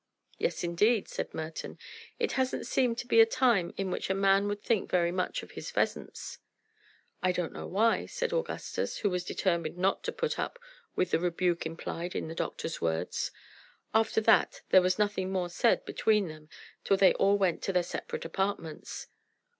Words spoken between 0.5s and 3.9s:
indeed," said Merton. "It hasn't seemed to be a time